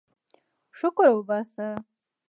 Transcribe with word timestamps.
شکر 0.77 1.07
وباسه. 1.17 1.67